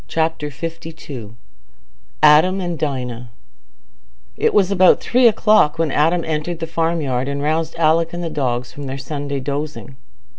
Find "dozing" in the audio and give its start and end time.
9.39-9.97